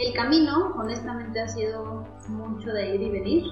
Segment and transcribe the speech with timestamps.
[0.00, 3.44] El camino, honestamente, ha sido mucho de ir y venir.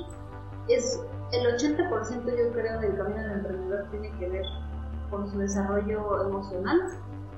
[0.67, 0.99] Es
[1.33, 4.47] el 80% yo creo del camino del emprendedor tiene que ver
[5.11, 6.81] con su desarrollo emocional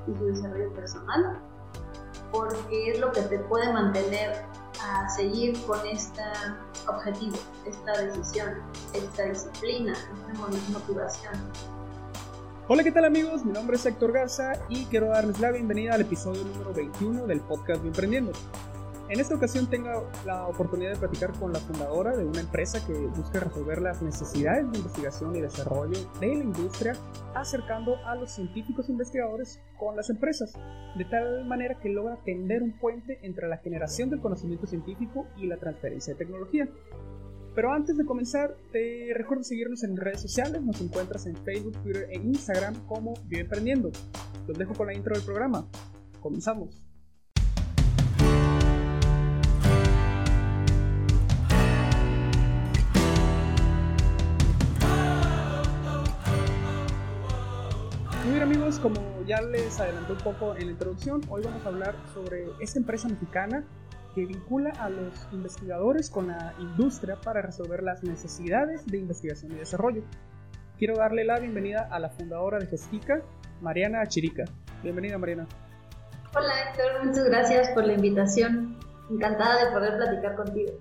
[0.06, 1.40] y su desarrollo personal,
[2.30, 4.44] porque es lo que te puede mantener
[4.80, 6.22] a seguir con este
[6.86, 7.36] objetivo,
[7.66, 8.58] esta decisión,
[8.94, 11.34] esta disciplina, esta motivación.
[12.68, 13.44] Hola, ¿qué tal amigos?
[13.44, 17.40] Mi nombre es Héctor Garza y quiero darles la bienvenida al episodio número 21 del
[17.40, 18.30] podcast de Emprendiendo.
[19.10, 22.92] En esta ocasión tengo la oportunidad de platicar con la fundadora de una empresa que
[22.92, 26.92] busca resolver las necesidades de investigación y desarrollo de la industria,
[27.34, 30.52] acercando a los científicos investigadores con las empresas,
[30.96, 35.48] de tal manera que logra tender un puente entre la generación del conocimiento científico y
[35.48, 36.68] la transferencia de tecnología.
[37.56, 42.06] Pero antes de comenzar, te recuerdo seguirnos en redes sociales, nos encuentras en Facebook, Twitter
[42.10, 43.90] e Instagram como Vive Emprendiendo.
[44.46, 45.66] Los dejo con la intro del programa.
[46.20, 46.89] Comenzamos.
[58.46, 58.96] Bien amigos, como
[59.26, 63.06] ya les adelanté un poco en la introducción, hoy vamos a hablar sobre esta empresa
[63.06, 63.64] mexicana
[64.14, 69.56] que vincula a los investigadores con la industria para resolver las necesidades de investigación y
[69.56, 70.04] desarrollo.
[70.78, 73.20] Quiero darle la bienvenida a la fundadora de Gestica,
[73.60, 74.44] Mariana Chirica.
[74.82, 75.46] Bienvenida Mariana.
[76.34, 78.78] Hola Héctor, muchas gracias por la invitación.
[79.10, 80.72] Encantada de poder platicar contigo.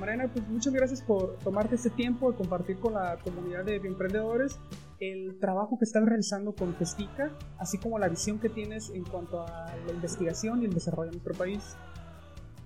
[0.00, 4.58] Mariana, pues muchas gracias por tomarte este tiempo de compartir con la comunidad de emprendedores
[5.00, 9.42] el trabajo que estás realizando con Gestica, así como la visión que tienes en cuanto
[9.42, 11.76] a la investigación y el desarrollo en nuestro país.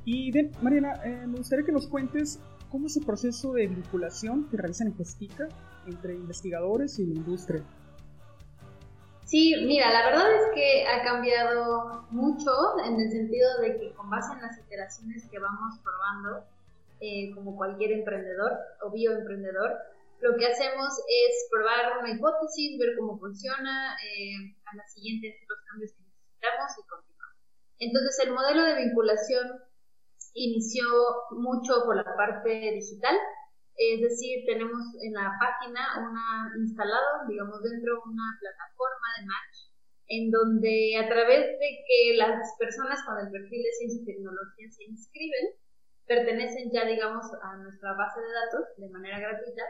[0.04, 4.48] Y bien, Mariana, eh, me gustaría que nos cuentes cómo es el proceso de vinculación
[4.48, 5.48] que realizan en Gestica
[5.86, 7.62] entre investigadores y la industria.
[9.24, 12.50] Sí, mira, la verdad es que ha cambiado mucho
[12.84, 16.44] en el sentido de que con base en las iteraciones que vamos probando,
[17.00, 19.78] eh, como cualquier emprendedor o bioemprendedor,
[20.20, 25.58] lo que hacemos es probar una hipótesis, ver cómo funciona, eh, a la siguiente los
[25.64, 27.32] cambios que necesitamos y continuar.
[27.78, 29.48] Entonces el modelo de vinculación
[30.34, 30.84] inició
[31.32, 33.16] mucho por la parte digital,
[33.76, 39.56] es decir, tenemos en la página una instalado, digamos, dentro una plataforma de match,
[40.08, 44.68] en donde a través de que las personas con el perfil de ciencia y tecnología
[44.68, 45.56] se inscriben,
[46.04, 49.62] pertenecen ya, digamos, a nuestra base de datos de manera gratuita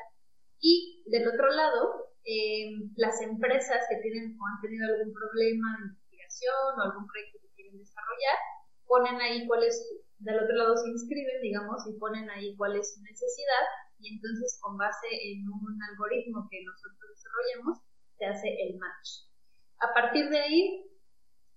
[0.60, 5.84] y del otro lado, eh, las empresas que tienen o han tenido algún problema de
[5.88, 8.38] investigación o algún proyecto que quieren desarrollar,
[8.86, 9.74] ponen ahí cuál es,
[10.18, 13.64] del otro lado se inscriben, digamos, y ponen ahí cuál es su necesidad
[14.00, 17.78] y entonces con base en un algoritmo que nosotros desarrollamos,
[18.18, 19.28] se hace el match.
[19.80, 20.90] A partir de ahí,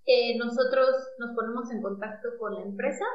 [0.05, 3.05] eh, nosotros nos ponemos en contacto con la empresa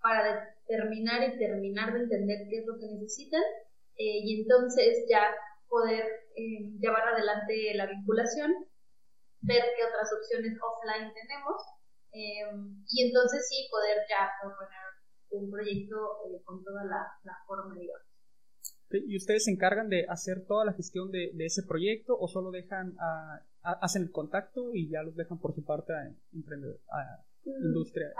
[0.00, 3.42] para determinar y terminar de entender qué es lo que necesitan
[3.96, 5.34] eh, y entonces ya
[5.68, 6.04] poder
[6.36, 8.52] eh, llevar adelante la vinculación,
[9.40, 11.62] ver qué otras opciones offline tenemos
[12.12, 12.44] eh,
[12.88, 14.84] y entonces sí poder ya proponer
[15.30, 15.96] un proyecto
[16.44, 18.06] con toda la, forma, digamos.
[18.90, 22.94] ¿Y ustedes se encargan de hacer toda la gestión de, ese proyecto o solo dejan,
[23.62, 26.02] hacen el contacto y ya los dejan por su parte a,
[26.90, 28.12] a industria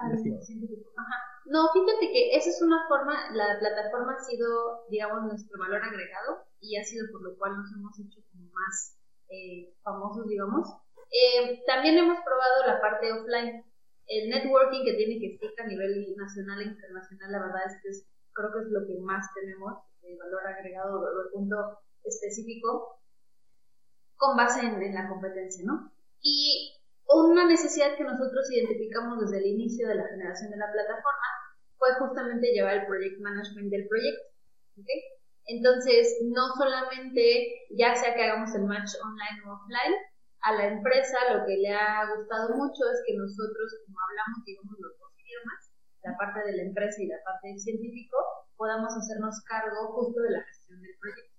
[0.97, 1.16] Ajá.
[1.47, 6.47] No, fíjate que esa es una forma, la plataforma ha sido, digamos, nuestro valor agregado
[6.60, 10.69] y ha sido por lo cual nos hemos hecho como más eh, famosos, digamos.
[11.11, 13.65] Eh, también hemos probado la parte offline,
[14.06, 18.09] el networking que tiene que estar a nivel nacional e internacional, la verdad es que
[18.32, 21.56] creo que es lo que más tenemos, de valor agregado, el punto
[22.05, 22.99] específico,
[24.16, 25.93] con base en, en la competencia, ¿no?
[26.21, 31.28] Y una necesidad que nosotros identificamos desde el inicio de la generación de la plataforma
[31.76, 34.22] fue justamente llevar el project management del proyecto.
[35.46, 39.94] Entonces, no solamente ya sea que hagamos el match online o offline,
[40.42, 44.74] a la empresa lo que le ha gustado mucho es que nosotros, como hablamos, digamos,
[44.78, 45.60] los dos idiomas,
[46.02, 48.16] la parte de la empresa y la parte del científico,
[48.56, 51.32] podamos hacernos cargo justo de la gestión del proyecto.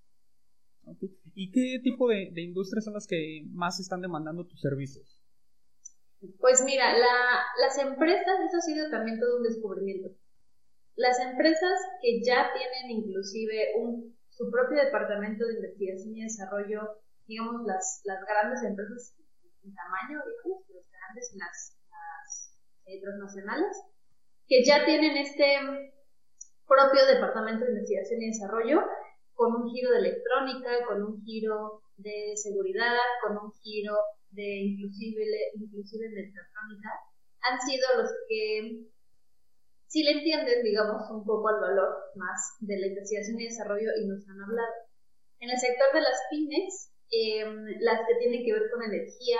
[1.34, 5.23] ¿Y qué tipo de, de industrias son las que más están demandando tus servicios?
[6.38, 10.10] Pues mira, las empresas, eso ha sido también todo un descubrimiento.
[10.96, 17.66] Las empresas que ya tienen inclusive un, su propio departamento de investigación y desarrollo, digamos
[17.66, 19.14] las, las grandes empresas
[19.64, 21.80] en tamaño, digamos, las grandes y las,
[23.00, 23.76] transnacionales,
[24.46, 25.56] que ya tienen este
[26.66, 28.82] propio departamento de investigación y desarrollo
[29.34, 33.96] con un giro de electrónica, con un giro de seguridad, con un giro
[34.34, 36.90] de inclusive, inclusive mecatrónica,
[37.42, 38.86] han sido los que
[39.86, 44.06] sí le entienden, digamos, un poco al valor más de la investigación y desarrollo y
[44.06, 44.74] nos han hablado.
[45.40, 49.38] En el sector de las pymes, em, las que tienen que ver con energía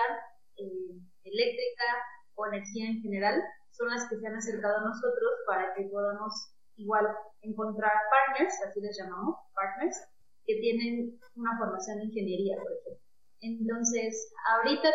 [0.55, 1.87] eh, eléctrica
[2.35, 3.35] o energía en general,
[3.71, 6.31] son las que se han acercado a nosotros para que podamos
[6.77, 7.05] igual
[7.41, 9.97] encontrar partners, así les llamamos, partners,
[10.45, 13.04] que tienen una formación en ingeniería, por ejemplo.
[13.41, 14.89] Entonces, ahorita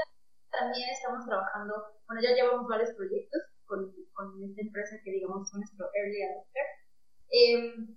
[0.50, 1.74] también estamos trabajando,
[2.06, 6.66] bueno, ya llevamos varios proyectos con, con esta empresa que digamos es nuestro early adopter.
[7.30, 7.96] Eh,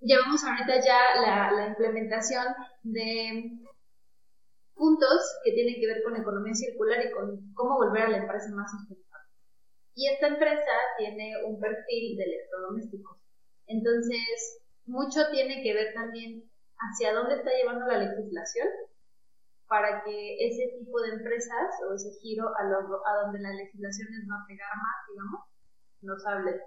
[0.00, 2.46] llevamos ahorita ya la, la implementación
[2.82, 3.60] de
[4.74, 8.48] puntos que tienen que ver con economía circular y con cómo volver a la empresa
[8.54, 9.28] más sustentable.
[9.94, 13.18] Y esta empresa tiene un perfil de electrodomésticos.
[13.66, 18.68] Entonces, mucho tiene que ver también hacia dónde está llevando la legislación
[19.70, 24.28] para que ese tipo de empresas o ese giro a, a donde la legislación les
[24.28, 25.40] va a pegar más, digamos,
[26.02, 26.60] nos hable.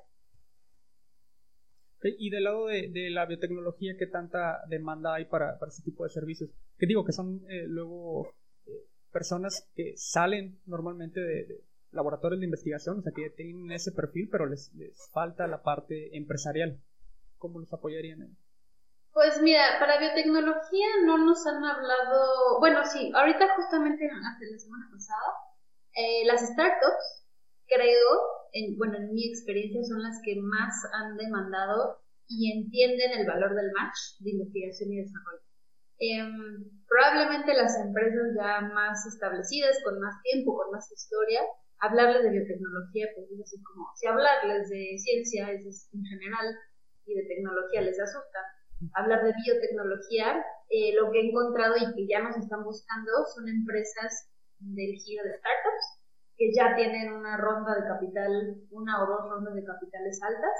[2.17, 6.11] Y del lado de, la biotecnología, ¿qué tanta demanda hay para, para ese tipo de
[6.11, 6.49] servicios?
[6.77, 8.27] Que digo que son eh, luego
[8.67, 11.61] eh, personas que salen normalmente de,
[11.91, 16.15] laboratorios de investigación, o sea, que tienen ese perfil, pero les, les falta la parte
[16.15, 16.79] empresarial.
[17.37, 18.37] ¿Cómo los apoyarían?
[19.13, 24.89] Pues mira, para biotecnología no nos han hablado, bueno, sí, ahorita justamente hace la semana
[24.91, 25.29] pasada,
[25.93, 27.27] eh, las startups,
[27.67, 28.09] creo,
[28.53, 33.53] en, bueno, en mi experiencia son las que más han demandado y entienden el valor
[33.53, 35.45] del match de investigación y desarrollo.
[35.99, 41.41] Em, probablemente las empresas ya más establecidas, con más tiempo, con más historia,
[41.79, 46.47] hablarles de biotecnología, pues es así como, si hablarles de ciencia es en general
[47.05, 48.39] y de tecnología les asusta,
[48.93, 53.47] hablar de biotecnología, eh, lo que he encontrado y que ya nos están buscando son
[53.47, 56.03] empresas del giro de startups
[56.37, 58.31] que ya tienen una ronda de capital,
[58.71, 60.57] una o dos rondas de capitales altas.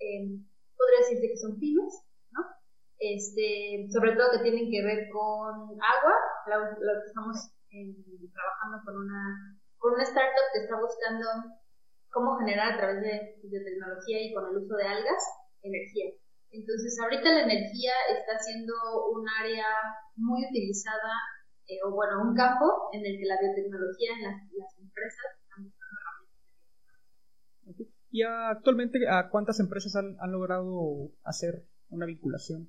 [0.00, 0.40] Eh,
[0.76, 1.92] podría decirse que son pymes,
[2.32, 2.40] ¿no?
[2.98, 6.14] Este, sobre todo que tienen que ver con agua,
[6.46, 7.36] lo, que estamos
[7.70, 7.94] eh,
[8.32, 11.26] trabajando con una, con una startup que está buscando
[12.10, 15.22] cómo generar a través de biotecnología y con el uso de algas
[15.62, 16.12] energía.
[16.52, 18.74] Entonces, ahorita la energía está siendo
[19.12, 19.66] un área
[20.16, 21.14] muy utilizada,
[21.68, 24.42] eh, o bueno, un campo en el que la biotecnología en las,
[24.78, 25.94] empresas están buscando
[27.62, 27.86] herramientas.
[28.10, 32.68] ¿Y actualmente a cuántas empresas han, logrado hacer una vinculación?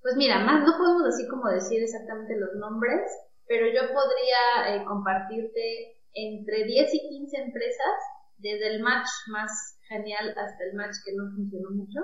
[0.00, 3.02] Pues mira, más no podemos así como decir exactamente los nombres,
[3.48, 7.94] pero yo podría eh, compartirte entre 10 y 15 empresas,
[8.36, 12.00] desde el match más genial hasta el match que no funcionó mucho,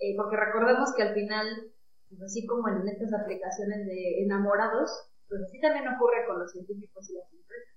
[0.00, 1.46] eh, porque recordemos que al final,
[2.08, 4.88] pues así como en estas aplicaciones de enamorados,
[5.28, 7.76] pues así también ocurre con los científicos y las empresas.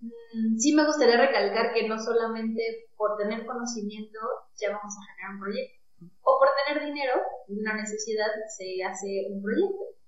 [0.00, 4.18] Mm, sí me gustaría recalcar que no solamente por tener conocimiento
[4.54, 5.78] ya vamos a generar un proyecto,
[6.22, 7.14] o por tener dinero,
[7.48, 9.98] una necesidad, se hace un proyecto.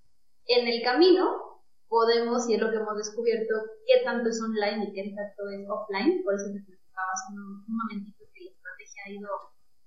[0.47, 3.55] En el camino podemos, y es lo que hemos descubierto,
[3.87, 7.65] qué tanto es online y qué tanto es offline, por eso te explicaba hace un
[7.67, 9.31] momentito que la estrategia ha ido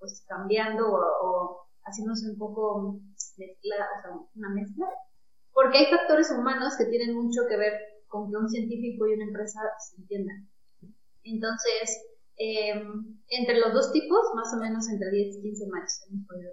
[0.03, 2.99] pues cambiando o, haciéndose un poco
[3.37, 4.85] mezcla, o sea, una mezcla,
[5.53, 7.73] porque hay factores humanos que tienen mucho que ver
[8.07, 10.49] con que un científico y una empresa se entiendan.
[11.23, 12.05] Entonces,
[12.35, 16.51] em, entre los dos tipos, más o menos entre 10 y 15 matches hemos podido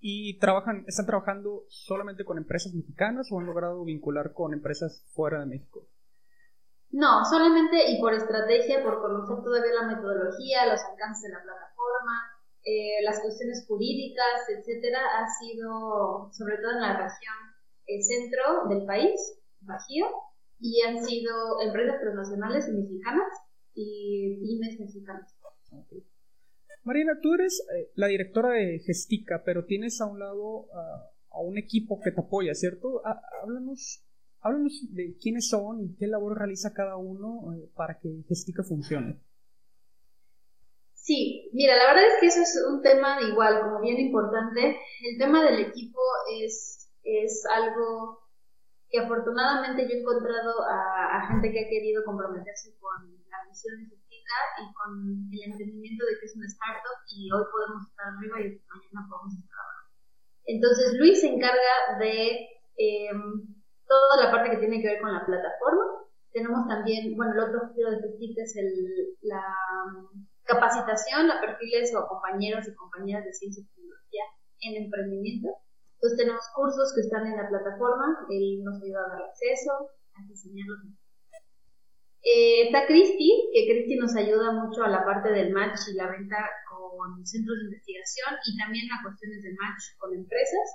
[0.00, 5.40] ¿Y trabajan, están trabajando solamente con empresas mexicanas o han logrado vincular con empresas fuera
[5.40, 5.86] de México?
[6.90, 12.16] No, solamente y por estrategia, por conocer todavía la metodología, los alcances de la plataforma,
[12.64, 17.34] eh, las cuestiones jurídicas, etcétera, ha sido sobre todo en la región
[17.86, 20.06] el centro del país, Bajío,
[20.60, 23.32] y han sido empresas transnacionales y mexicanas
[23.74, 25.34] y pymes mexicanas.
[26.82, 30.68] Marina, tú eres eh, la directora de Gestica, pero tienes a un lado
[31.30, 33.02] a un equipo que te apoya, ¿cierto?
[33.42, 34.07] háblanos
[34.40, 39.20] Háblanos de quiénes son y qué labor realiza cada uno eh, para que Gestica funcione.
[40.94, 44.76] Sí, mira, la verdad es que eso es un tema igual, como bien importante.
[45.00, 45.98] El tema del equipo
[46.38, 48.28] es, es algo
[48.90, 53.88] que afortunadamente yo he encontrado a, gente que ha querido comprometerse con la misión de
[53.88, 58.40] Gestica y con el entendimiento de que es una startup y hoy podemos estar arriba
[58.40, 59.88] y mañana podemos estar abajo.
[60.44, 63.57] Entonces Luis se encarga de em,
[63.88, 65.82] toda la parte que tiene que ver con la plataforma.
[66.32, 68.54] Tenemos también, bueno, el otro giro de Festic es
[69.22, 69.42] la
[70.44, 74.24] capacitación a perfiles o compañeros y compañeras de ciencia y tecnología
[74.60, 75.48] en emprendimiento.
[75.94, 80.22] Entonces tenemos cursos que están en la plataforma, él nos ayuda a dar acceso, a
[80.28, 80.94] diseñarlos.
[82.22, 86.10] Eh, está Cristi, que Cristi nos ayuda mucho a la parte del match y la
[86.10, 86.36] venta
[86.68, 90.66] con centros de investigación y también a cuestiones de match con empresas.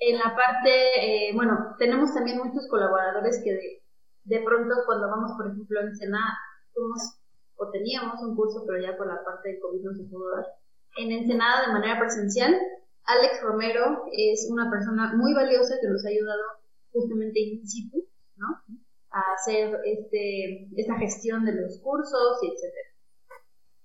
[0.00, 3.82] En la parte, eh, bueno, tenemos también muchos colaboradores que de,
[4.24, 6.38] de pronto cuando vamos, por ejemplo, en Ensenada,
[6.72, 7.18] tuvimos
[7.56, 10.46] o teníamos un curso, pero ya por la parte de COVID no se pudo dar.
[10.96, 12.54] En Ensenada de manera presencial,
[13.04, 16.42] Alex Romero es una persona muy valiosa que nos ha ayudado
[16.92, 18.04] justamente in situ,
[18.36, 18.46] ¿no?
[19.10, 22.87] A hacer este, esta gestión de los cursos y etcétera.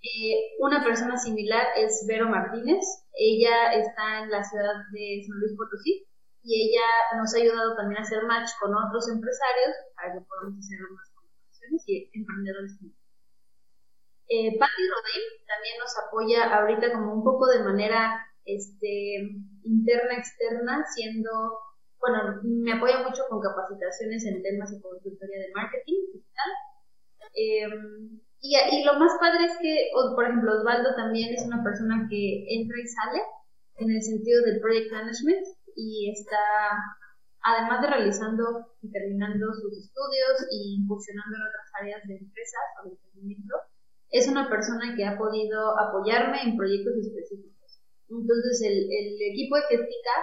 [0.03, 2.83] Eh, una persona similar es Vero Martínez.
[3.15, 6.05] Ella está en la ciudad de San Luis Potosí
[6.43, 6.83] y ella
[7.17, 11.10] nos ha ayudado también a hacer match con otros empresarios para que podamos hacer unas
[11.15, 12.72] colaboraciones y emprendedores.
[14.27, 20.83] Eh, Patti Rodin también nos apoya ahorita como un poco de manera este, interna, externa,
[20.93, 21.31] siendo,
[22.00, 26.51] bueno, me apoya mucho con capacitaciones en temas de consultoría de marketing digital.
[27.36, 32.05] Em, y, y, lo más padre es que, por ejemplo, Osvaldo también es una persona
[32.09, 33.21] que entra y sale
[33.77, 35.47] en el sentido del project management
[35.77, 36.43] y está,
[37.39, 42.89] además de realizando y terminando sus estudios y incursionando en otras áreas de empresas o
[42.89, 43.55] de emprendimiento,
[44.12, 47.79] es una persona que ha podido apoyarme en proyectos específicos.
[48.09, 50.15] Entonces el, el equipo de Gestica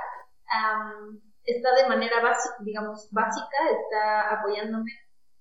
[1.45, 4.93] está de manera básica, digamos, básica, está apoyándome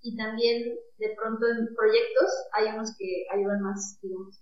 [0.01, 4.41] y también de pronto en proyectos hay unos que ayudan más, digamos.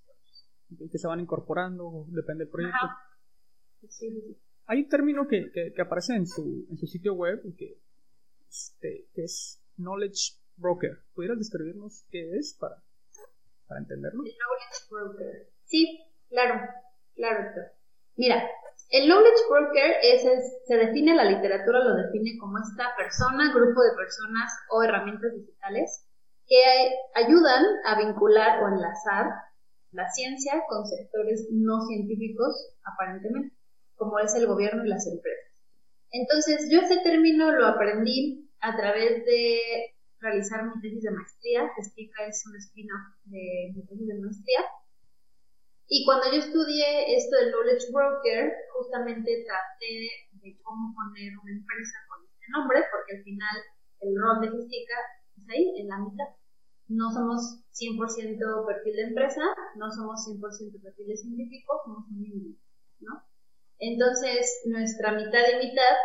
[0.91, 2.87] Que se van incorporando, depende del proyecto.
[4.65, 7.79] Hay un término que, que, aparece en su, en su sitio web que,
[8.49, 11.03] este, que es Knowledge Broker.
[11.13, 12.83] ¿Pudieras describirnos qué es para,
[13.67, 14.23] para entenderlo?
[14.23, 15.49] knowledge Broker.
[15.63, 16.69] Sí, claro,
[17.15, 17.49] claro.
[18.17, 18.43] Mira,
[18.89, 20.23] el knowledge broker es,
[20.65, 26.05] se define, la literatura lo define como esta persona, grupo de personas o herramientas digitales
[26.47, 26.61] que
[27.15, 29.27] ayudan a vincular o enlazar
[29.91, 33.55] la ciencia con sectores no científicos, aparentemente,
[33.95, 35.51] como es el gobierno y las empresas.
[36.11, 39.59] Entonces, yo ese término lo aprendí a través de
[40.19, 44.59] realizar mi tesis de maestría, que es un spin-off de mi tesis de maestría,
[45.87, 49.95] y cuando yo estudié esto del Knowledge Broker, justamente traté
[50.43, 53.55] de cómo poner una empresa con este nombre, porque al final
[54.03, 54.99] el rol de Gestica
[55.39, 56.27] es ahí, en la mitad.
[56.91, 59.43] No somos 100% perfil de empresa,
[59.75, 62.59] no somos 100% perfil de científico, somos un híbrido,
[62.99, 63.23] ¿no?
[63.79, 65.95] Entonces, nuestra mitad y mitad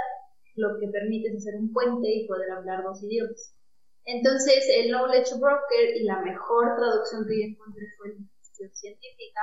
[0.55, 3.57] lo que permite es hacer un puente y poder hablar dos idiomas.
[4.05, 9.41] Entonces, el Knowledge Broker y la mejor traducción que yo encontré fue la científica,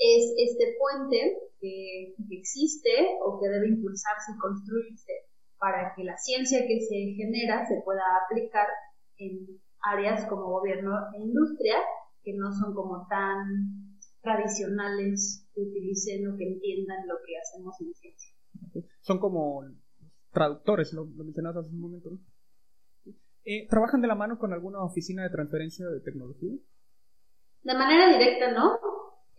[0.00, 2.90] es este puente que, existe
[3.22, 5.12] o que debe impulsarse y construirse
[5.58, 8.66] para que la ciencia que se genera se pueda aplicar
[9.18, 11.76] en áreas como gobierno e industria
[12.22, 17.94] que no son como tan tradicionales que utilicen o que entiendan lo que hacemos en
[17.94, 18.34] ciencia.
[19.00, 19.64] Son como
[20.32, 22.10] traductores, lo, mencionabas hace un momento.
[23.44, 26.56] Eh, ¿Trabajan de la mano con alguna oficina de transferencia de tecnología?
[27.62, 28.78] De manera directa, no.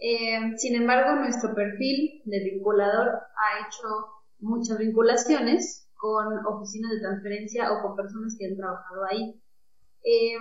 [0.04, 3.88] Eh, sin embargo, nuestro perfil de vinculador ha hecho
[4.40, 9.40] muchas vinculaciones con oficinas de transferencia o con personas que han trabajado ahí.
[10.04, 10.40] Eh,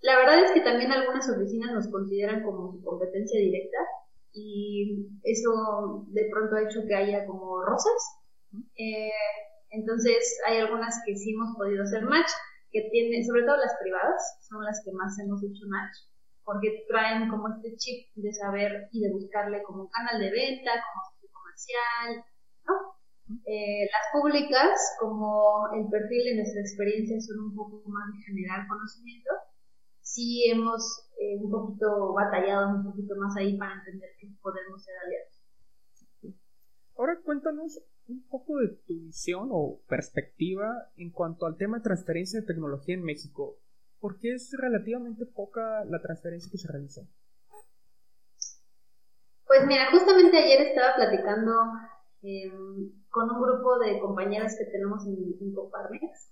[0.00, 3.78] la verdad es que también algunas oficinas nos consideran como su competencia directa
[4.32, 7.98] y eso de pronto ha hecho que haya como rosas.
[8.76, 9.10] Eh,
[9.70, 12.30] entonces hay algunas que sí hemos podido hacer match,
[12.70, 15.96] que tienen, sobre todo las privadas, son las que más hemos hecho match
[16.48, 20.80] porque traen como este chip de saber y de buscarle como un canal de venta,
[20.80, 22.24] como sitio comercial,
[22.64, 22.72] ¿no?
[23.44, 28.66] Eh, las públicas, como el perfil de nuestra experiencia son un poco más de generar
[28.66, 29.28] conocimiento,
[30.00, 34.94] sí hemos eh, un poquito batallado un poquito más ahí para entender que podemos ser
[35.04, 36.38] aliados.
[36.96, 37.78] Ahora cuéntanos
[38.08, 42.94] un poco de tu visión o perspectiva en cuanto al tema de transferencia de tecnología
[42.94, 43.58] en México.
[44.00, 47.02] ¿Por qué es relativamente poca la transferencia que se realiza?
[49.46, 51.52] Pues mira, justamente ayer estaba platicando
[52.22, 56.30] em, con un grupo de compañeras que tenemos en, en Coparmex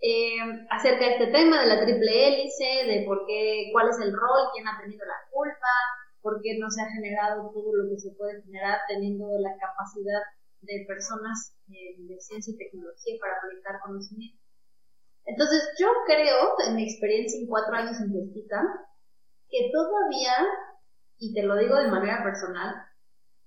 [0.00, 4.12] em, acerca de este tema de la triple hélice, de por qué, cuál es el
[4.12, 5.72] rol, quién ha tenido la culpa,
[6.20, 10.20] por qué no se ha generado todo lo que se puede generar teniendo la capacidad
[10.60, 14.43] de personas eh, de ciencia y tecnología para aplicar conocimiento.
[15.26, 18.60] Entonces, yo creo, en mi experiencia en cuatro años en Gestica,
[19.48, 20.34] que todavía,
[21.18, 22.74] y te lo digo de manera personal,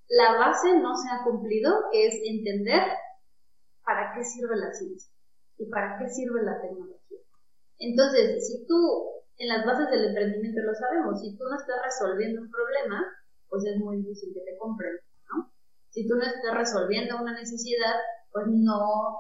[0.10, 2.82] la base no se ha cumplido, que es entender
[3.84, 5.12] para qué sirve la ciencia
[5.58, 7.20] y para qué sirve la tecnología.
[7.80, 8.76] Entonces, si tú,
[9.38, 13.06] en las bases del emprendimiento lo sabemos, si tú no estás resolviendo un problema,
[13.50, 14.94] pues es muy difícil que te compren,
[15.30, 15.52] ¿no?
[15.90, 17.96] Si tú no estás resolviendo una necesidad,
[18.32, 19.18] pues no,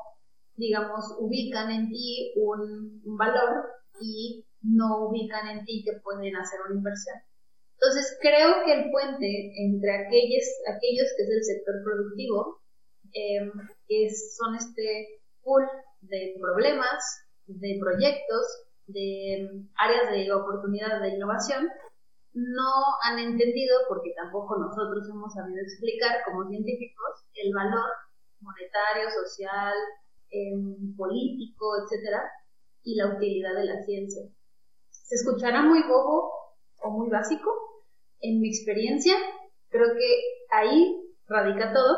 [0.58, 3.66] digamos, ubican en ti un, un valor
[4.02, 7.16] y no ubican en ti que pueden hacer una inversión.
[7.80, 12.62] Entonces, creo que el puente entre aquellos, aquellos que es el sector productivo,
[13.14, 13.52] eh,
[13.88, 15.64] que son este pool
[16.02, 17.04] de problemas,
[17.46, 19.48] de proyectos, de
[19.78, 21.70] áreas de oportunidad de innovación,
[22.34, 22.70] no
[23.04, 27.90] han entendido, porque tampoco nosotros hemos sabido explicar como científicos, el valor
[28.42, 29.74] monetario, social,
[30.30, 32.24] em, político, etcétera,
[32.84, 34.24] y la utilidad de la ciencia.
[34.90, 36.32] Se escuchará muy bobo
[36.80, 37.50] o muy básico.
[38.20, 39.16] En mi experiencia,
[39.70, 40.96] creo que ahí
[41.28, 41.98] radica todo,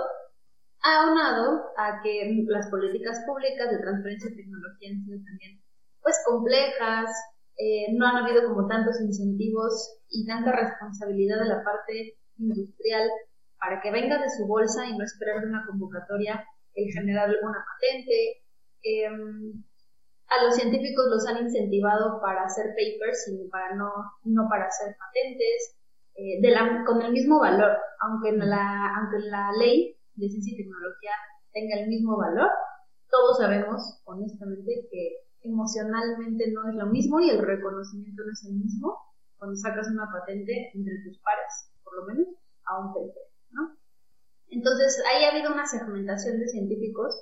[0.82, 5.62] aunado a que las políticas públicas de transferencia de tecnología han sido también
[6.02, 7.10] pues complejas,
[7.58, 13.10] eh, no han habido como tantos incentivos y tanta responsabilidad de la parte industrial
[13.60, 16.46] para que venga de su bolsa y no esperar una convocatoria
[16.76, 18.44] el generar alguna patente.
[18.84, 19.64] Em,
[20.30, 23.92] a los científicos los han incentivado para hacer papers y para no,
[24.24, 25.80] no para hacer patentes,
[26.16, 26.42] eh,
[26.86, 31.12] con el mismo valor, aunque en la, aunque la ley de ciencia y tecnología
[31.54, 32.50] tenga el mismo valor,
[33.10, 38.56] todos sabemos honestamente que emocionalmente no es lo mismo y el reconocimiento no es el
[38.56, 38.98] mismo
[39.38, 42.28] cuando sacas una patente entre tus pares, por lo menos,
[42.66, 43.29] a un paper.
[44.50, 47.16] Entonces, ahí ha habido una segmentación de científicos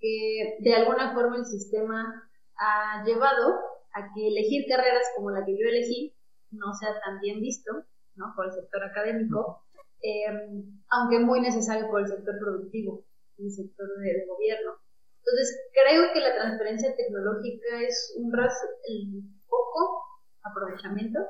[0.00, 3.60] que de alguna forma el sistema ha llevado
[3.94, 6.14] a que elegir carreras como la que yo elegí
[6.50, 7.72] no sea tan bien visto,
[8.16, 8.32] ¿no?
[8.34, 9.62] Por el sector académico,
[10.00, 13.04] em, aunque muy necesario por el sector productivo,
[13.38, 14.72] el sector de gobierno.
[15.18, 18.30] Entonces, creo que la transferencia tecnológica es un
[19.48, 20.02] poco
[20.42, 21.20] aprovechamiento,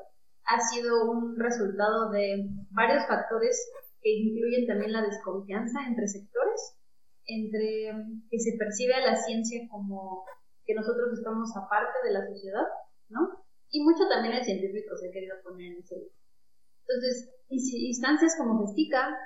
[0.45, 3.71] ha sido un resultado de varios factores
[4.03, 6.77] que incluyen también la desconfianza entre sectores,
[7.25, 7.95] entre
[8.29, 10.25] que se percibe a la ciencia como
[10.65, 12.67] que nosotros estamos aparte de la sociedad,
[13.09, 13.43] ¿no?
[13.69, 19.17] Y mucho también el científico se ha querido poner en ese Entonces, instancias como Gestica,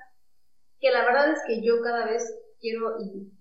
[0.79, 2.23] que la verdad es que yo cada vez
[2.59, 3.31] quiero y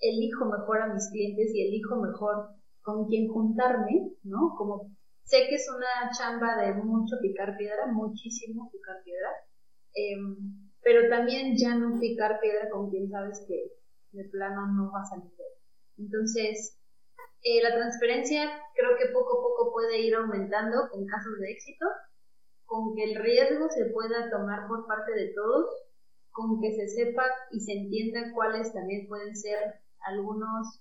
[0.00, 2.48] elijo mejor a mis clientes y elijo mejor
[2.82, 4.54] con quién juntarme, ¿no?
[4.56, 4.90] Como
[5.24, 9.30] sé que es una chamba de mucho picar piedra, muchísimo picar piedra,
[9.94, 13.72] em, pero también ya no picar piedra con quien sabes que
[14.12, 15.32] de plano no va a salir.
[15.98, 16.78] Entonces,
[17.42, 21.86] eh, la transferencia creo que poco a poco puede ir aumentando con casos de éxito,
[22.64, 25.66] con que el riesgo se pueda tomar por parte de todos,
[26.30, 30.80] con que se sepa y se entienda cuáles también pueden ser algunos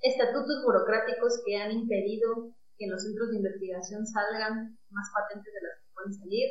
[0.00, 5.60] estatutos burocráticos que han impedido que en los centros de investigación salgan más patentes de
[5.62, 6.48] las que pueden salir,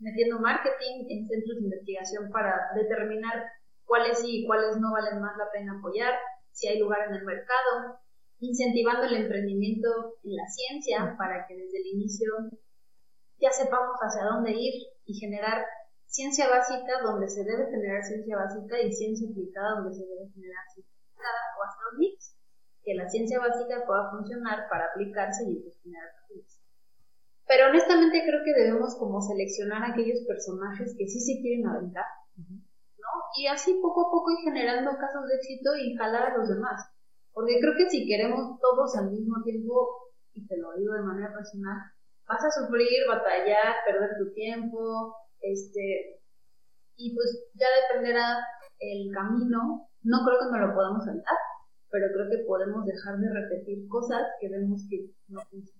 [0.00, 3.44] metiendo marketing en centros de investigación para determinar
[3.84, 6.14] cuáles sí y cuáles no valen más la pena apoyar,
[6.52, 8.00] si hay lugar en el mercado,
[8.40, 12.32] incentivando el emprendimiento en la ciencia para que desde el inicio
[13.38, 15.64] ya sepamos hacia dónde ir y generar
[16.06, 20.64] ciencia básica donde se debe generar ciencia básica y ciencia aplicada donde se debe generar
[20.74, 21.00] ciencia
[21.58, 22.36] o hacer un mix,
[22.82, 26.10] que la ciencia básica pueda funcionar para aplicarse y pues generar
[27.50, 32.06] Pero honestamente creo que debemos como seleccionar aquellos personajes que sí se quieren aventar,
[32.38, 33.10] ¿no?
[33.34, 36.78] Y así poco a poco ir generando casos de éxito y jalar a los demás.
[37.32, 41.34] Porque creo que si queremos todos al mismo tiempo, y te lo digo de manera
[41.34, 41.90] personal,
[42.28, 46.22] vas a sufrir, batallar, perder tu tiempo, este,
[46.94, 48.38] y pues ya dependerá
[48.78, 51.38] el camino no creo que no lo podamos saltar,
[51.90, 55.79] pero creo que podemos dejar de repetir cosas que vemos que no funcionan.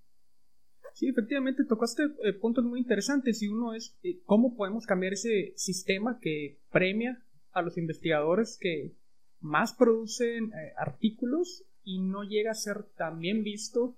[1.01, 5.55] Sí, efectivamente, tocaste eh, puntos muy interesantes y uno es eh, cómo podemos cambiar ese
[5.57, 8.93] sistema que premia a los investigadores que
[9.41, 13.97] más producen eh, artículos y no llega a ser tan bien visto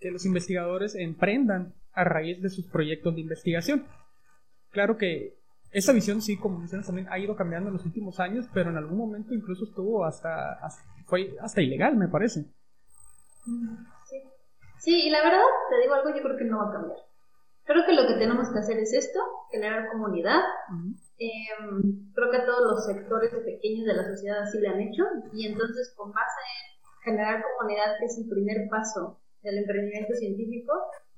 [0.00, 3.86] que los investigadores emprendan a raíz de sus proyectos de investigación.
[4.70, 5.38] Claro que
[5.70, 8.76] esa visión sí, como mencionas también, ha ido cambiando en los últimos años, pero en
[8.76, 10.58] algún momento incluso estuvo hasta,
[11.06, 12.42] fue hasta ilegal, me parece.
[13.44, 13.52] Sí.
[14.84, 16.98] Sí, y la verdad, te digo algo, yo creo que no va a cambiar.
[17.64, 19.18] Creo que lo que tenemos que hacer es esto,
[19.50, 20.40] generar comunidad.
[21.16, 25.46] Em, creo que todos los sectores pequeños de la sociedad así lo han hecho, y
[25.46, 30.72] entonces con base en generar comunidad, que es el primer paso del emprendimiento científico,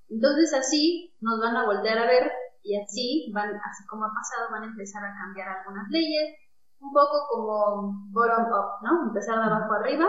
[0.09, 2.31] entonces así nos van a volver a ver
[2.63, 6.35] y así van, así como ha pasado, van a empezar a cambiar algunas leyes,
[6.81, 9.09] un poco como bottom up, ¿no?
[9.09, 10.07] Empezar de abajo arriba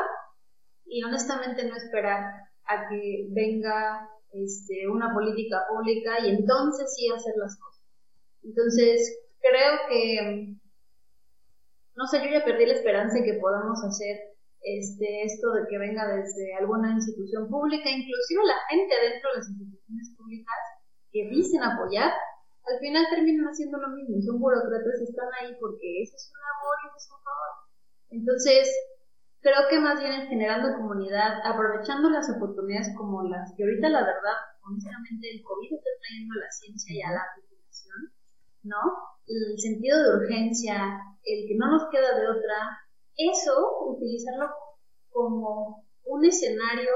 [0.85, 7.33] y honestamente no esperar a que venga este, una política pública y entonces sí hacer
[7.37, 7.83] las cosas.
[8.43, 10.55] Entonces, creo que,
[11.95, 14.17] no sé, yo ya perdí la esperanza de que podamos hacer
[14.61, 19.49] este, esto de que venga desde alguna institución pública, inclusive la gente dentro de las
[19.49, 20.59] instituciones públicas
[21.11, 26.15] que dicen apoyar, al final terminan haciendo lo mismo, son burócratas están ahí porque eso
[26.15, 27.51] es un amor y eso es un favor.
[28.11, 28.63] Entonces,
[29.41, 34.37] creo que más bien generando comunidad, aprovechando las oportunidades como las que ahorita la verdad,
[34.63, 38.11] honestamente, el COVID está trayendo a la ciencia y a la aplicación,
[38.63, 38.81] ¿no?
[39.27, 42.79] El sentido de urgencia, el que no nos queda de otra,
[43.15, 43.53] eso,
[43.87, 44.49] utilizarlo
[45.09, 46.91] como un escenario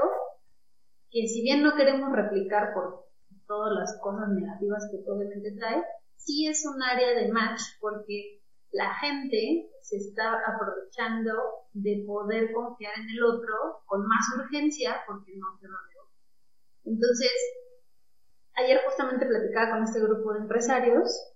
[1.10, 3.06] que si bien no queremos replicar por
[3.46, 5.82] todas las cosas negativas que obviamente trae,
[6.16, 11.32] sí es un área de match porque la gente se está aprovechando
[11.72, 16.02] de poder confiar en el otro con más urgencia porque no se lo veo.
[16.84, 17.32] Entonces,
[18.54, 21.34] ayer justamente platicaba con este grupo de empresarios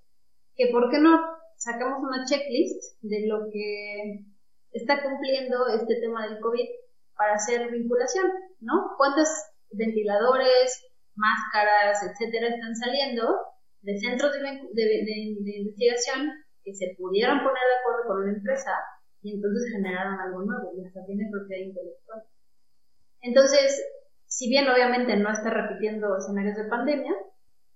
[0.55, 1.19] que por qué no
[1.57, 4.27] sacamos una checklist de lo que
[4.73, 6.69] está cumpliendo este tema del COVID
[7.17, 8.27] para hacer vinculación,
[8.61, 8.95] ¿no?
[8.99, 9.29] ¿Cuántos
[9.71, 13.25] ventiladores, máscaras, etcétera, están saliendo
[13.81, 15.13] de centros de,
[15.57, 16.31] investigación
[16.63, 18.73] que se pudieron poner de acuerdo con una empresa
[19.23, 22.23] y entonces generaron algo nuevo y hasta tiene propiedad intelectual.
[23.23, 23.83] Entonces,
[24.27, 27.15] si bien obviamente no está repitiendo escenarios de pandemia,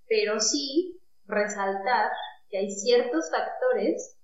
[0.08, 2.10] pero sí resaltar
[2.48, 4.16] que hay ciertos factores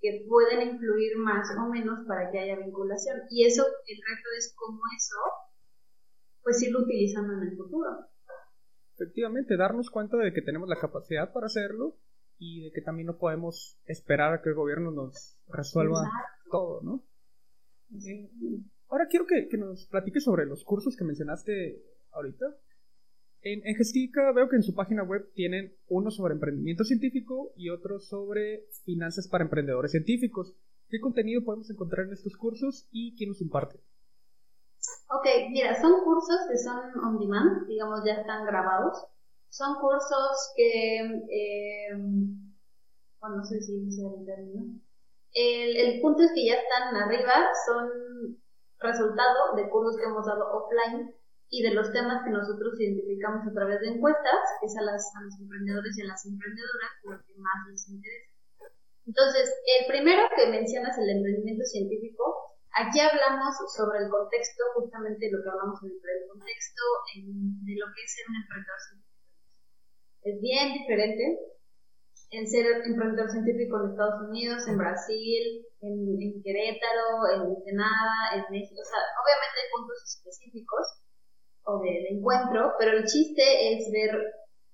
[0.00, 3.22] que pueden influir más o menos para que haya vinculación.
[3.30, 5.16] Y eso, el reto es cómo eso,
[6.42, 7.88] pues irlo utilizando en el futuro.
[8.94, 11.96] Efectivamente, darnos cuenta de que tenemos la capacidad para hacerlo
[12.44, 16.10] y de que también no podemos esperar a que el gobierno nos resuelva
[16.50, 17.04] todo, ¿no?
[18.88, 22.46] ahora quiero que, que, nos platiques sobre los cursos que mencionaste ahorita.
[23.42, 27.70] En, en Gestica veo que en su página web tienen uno sobre emprendimiento científico y
[27.70, 30.56] otro sobre finanzas para emprendedores científicos.
[30.88, 33.78] ¿Qué contenido podemos encontrar en estos cursos y quién los imparte?
[35.10, 39.11] Ok, mira, son cursos que son on demand, digamos, ya están grabados.
[39.52, 40.96] Son cursos que,
[41.28, 41.92] eh,
[43.20, 44.80] bueno, no sé si sea el término.
[45.34, 48.40] El, el punto es que ya están arriba, son
[48.80, 51.12] resultado de cursos que hemos dado offline
[51.52, 55.04] y de los temas que nosotros identificamos a través de encuestas, que es a, las,
[55.16, 58.32] a los emprendedores y a las emprendedoras lo que más les interesa.
[59.04, 65.44] Entonces, el primero que mencionas, el emprendimiento científico, aquí hablamos sobre el contexto, justamente lo
[65.44, 66.82] que hablamos sobre el contexto
[67.20, 69.01] de lo que es ser un emprendedor científico.
[70.22, 71.38] Es bien diferente
[72.30, 78.44] el ser emprendedor científico en Estados Unidos, en Brasil, en, en Querétaro, en Ensenada, en
[78.50, 78.80] México.
[78.80, 81.02] O sea, obviamente hay puntos específicos,
[81.64, 83.42] o de, encuentro, pero el chiste
[83.74, 84.10] es ver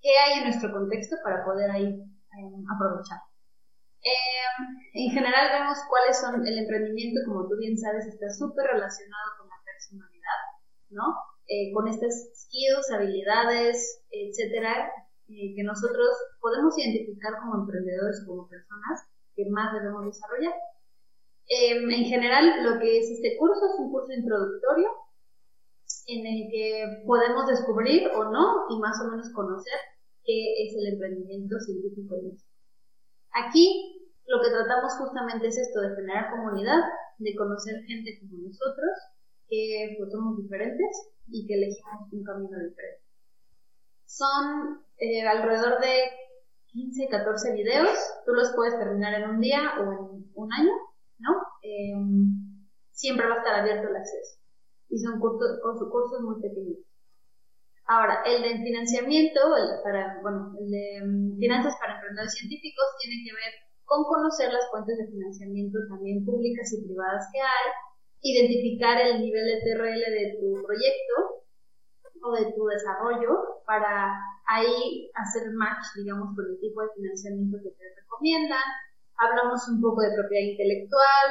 [0.01, 3.19] qué hay en nuestro contexto para poder ahí em, aprovechar.
[4.01, 4.63] Em,
[4.95, 9.49] en general vemos cuáles son el emprendimiento, como tú bien sabes, está súper relacionado con
[9.49, 10.41] la personalidad,
[10.91, 11.05] ¿no?
[11.49, 14.91] Eh, con estas skills, habilidades, etcétera,
[15.29, 16.09] eh, que nosotros
[16.41, 20.55] podemos identificar como emprendedores, como personas que más debemos desarrollar.
[21.49, 24.89] Em, en general, lo que es este curso es un curso introductorio
[26.07, 29.79] en el que podemos descubrir o no y más o menos conocer
[30.25, 32.37] qué es el emprendimiento científico en
[33.33, 36.81] Aquí lo que tratamos justamente es esto de generar comunidad,
[37.19, 38.93] de conocer gente como nosotros,
[39.49, 43.08] que pues, somos diferentes y que elegimos un camino diferente.
[44.09, 46.11] Son eh, alrededor de
[46.73, 47.93] 15, 14 videos,
[48.25, 50.73] tú los puedes terminar en un día o en un año,
[51.19, 51.31] ¿no?
[51.63, 54.41] Em, siempre va a estar abierto el acceso
[54.89, 55.61] y son cursos,
[55.93, 56.81] cursos muy pequeños.
[57.85, 63.25] Ahora, el de financiamiento, el, para, bueno, el de mm, finanzas para emprendedores científicos tiene
[63.25, 63.53] que ver
[63.85, 67.69] con conocer las fuentes de financiamiento también públicas y privadas que hay,
[68.21, 71.45] identificar el nivel de TRL de tu proyecto
[72.23, 74.15] o de tu desarrollo para
[74.47, 78.65] ahí hacer match, digamos, con el tipo de financiamiento que te recomiendan.
[79.19, 81.27] Hablamos un poco de propiedad intelectual,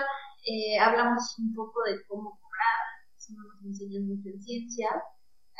[0.45, 2.37] eh, hablamos un poco de cómo
[3.35, 4.89] no nos enseñan mucho en ciencia,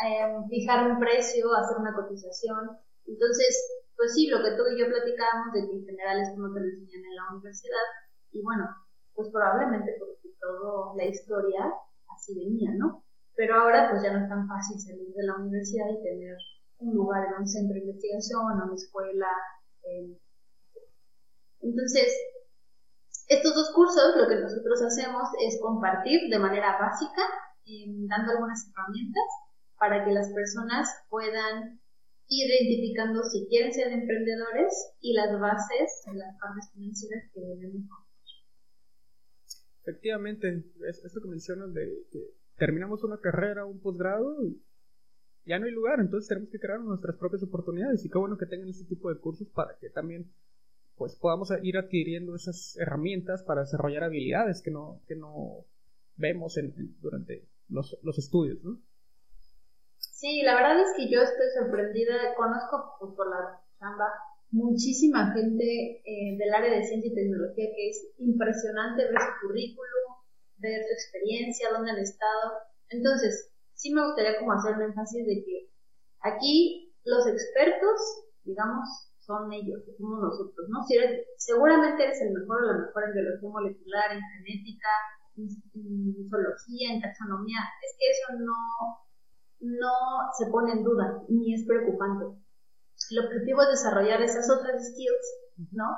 [0.04, 2.78] em, fijar un precio, hacer una cotización.
[3.06, 3.52] Entonces,
[3.96, 6.60] pues sí, lo que tú y yo platicábamos de que en general esto no te
[6.60, 7.88] lo enseñan en la universidad,
[8.32, 8.66] y bueno,
[9.16, 11.74] pues probablemente porque toda la historia
[12.16, 13.04] así venía, ¿no?
[13.38, 16.36] Pero ahora pues ya no es tan fácil salir de la universidad y tener
[16.80, 19.30] un lugar en un centro de investigación, o una escuela.
[19.84, 20.17] Em,
[21.62, 22.12] entonces,
[23.30, 27.21] estos dos cursos lo que nosotros hacemos es compartir de manera básica
[28.08, 29.30] dando algunas herramientas
[29.78, 31.80] para que las personas puedan
[32.30, 37.88] ir identificando si quieren ser emprendedores y las bases las partes financieras que deben
[39.84, 44.62] Efectivamente, esto que mencionas de que terminamos una carrera, un posgrado y
[45.46, 48.46] ya no hay lugar, entonces tenemos que crear nuestras propias oportunidades y qué bueno que
[48.46, 50.30] tengan este tipo de cursos para que también
[50.98, 55.65] pues podamos ir adquiriendo esas herramientas para desarrollar habilidades que no, que no
[56.15, 58.82] vemos en, durante los, los estudios, ¿no?
[59.98, 64.06] Sí, la verdad es que yo estoy sorprendida, conozco pues, por la chamba
[64.50, 70.17] muchísima gente eh, del área de ciencia y tecnología que es impresionante ver su currículum,
[70.58, 72.54] ver su experiencia, dónde han estado.
[72.89, 75.70] Entonces, sí me gustaría como hacer un énfasis de que
[76.22, 80.84] aquí los expertos, digamos, son ellos, somos nosotros, ¿no?
[80.88, 84.91] Si eres, seguramente eres el mejor o la mejor en biología molecular, en genética,
[85.36, 85.48] en,
[86.30, 87.60] zoología, en taxonomía.
[87.84, 88.60] Es que eso no,
[89.60, 89.93] no
[90.38, 92.39] se pone en duda, ni es preocupante.
[93.12, 95.28] El objetivo es desarrollar esas otras skills,
[95.72, 95.91] ¿no?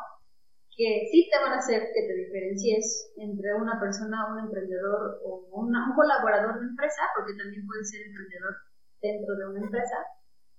[0.80, 5.44] Que sí te van a hacer que te diferencies entre una persona, un emprendedor o
[5.52, 8.56] un colaborador de empresa, porque también puedes ser emprendedor
[9.02, 9.98] dentro de una empresa,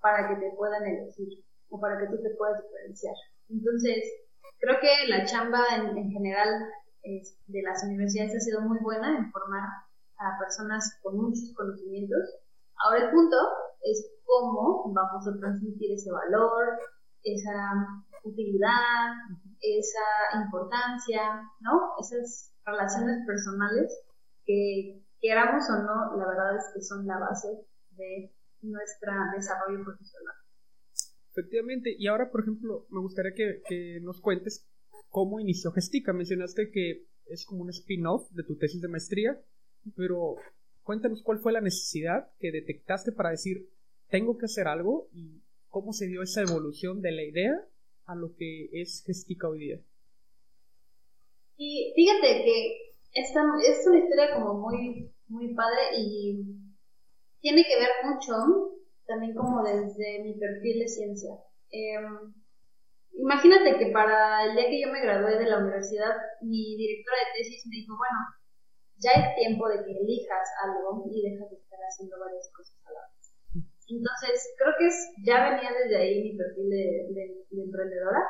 [0.01, 3.15] para que te puedan elegir o para que tú te puedas diferenciar.
[3.49, 4.05] Entonces,
[4.59, 6.49] creo que la chamba en, general
[7.03, 9.65] de las universidades ha sido muy buena en formar
[10.19, 12.21] a personas con muchos conocimientos.
[12.77, 13.37] Ahora el punto
[13.83, 16.79] es cómo vamos a transmitir ese valor,
[17.23, 19.15] esa utilidad,
[19.61, 21.21] esa importancia,
[21.61, 21.95] ¿no?
[22.01, 23.93] Esas relaciones personales
[24.45, 27.49] que queramos o no, la verdad es que son la base
[27.93, 30.35] de nuestro desarrollo profesional.
[31.33, 34.69] Efectivamente, y ahora, por ejemplo, me gustaría que, nos cuentes
[35.09, 36.13] cómo inició Gestica.
[36.13, 39.41] Mencionaste que es como un spin-off de tu tesis de maestría,
[39.97, 40.37] pero
[40.83, 43.69] cuéntanos cuál fue la necesidad que detectaste para decir,
[44.09, 47.70] tengo que hacer algo y cómo se dio esa evolución de la idea
[48.11, 49.81] a lo que es Gestica hoy día.
[51.57, 56.43] Y fíjate que esta es una historia como muy, muy padre y
[57.41, 58.33] tiene que ver mucho
[59.07, 61.31] también como desde mi perfil de ciencia.
[61.71, 62.35] Em,
[63.13, 67.39] imagínate que para el día que yo me gradué de la universidad, mi directora de
[67.39, 68.19] tesis me dijo, bueno,
[68.99, 72.93] ya es tiempo de que elijas algo y dejas de estar haciendo varias cosas a
[72.93, 73.20] la vez.
[73.91, 78.23] Entonces, creo que es, ya venía desde ahí mi perfil de, emprendedora,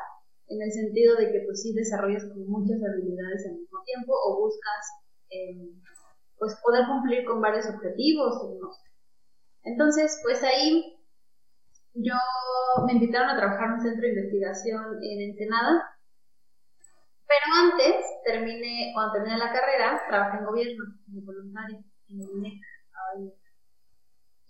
[0.47, 4.41] en el sentido de que pues sí desarrollas como muchas habilidades al mismo tiempo o
[4.41, 4.83] buscas
[5.29, 5.81] em,
[6.37, 8.69] pues poder cumplir con varios objetivos, no.
[9.63, 10.97] Entonces, pues ahí
[11.93, 12.15] yo
[12.87, 15.91] me invitaron a trabajar en un centro de investigación en Ensenada,
[17.27, 21.77] pero antes terminé, cuando terminé la carrera, trabajé en gobierno, como voluntaria,
[22.09, 22.61] en el INEC.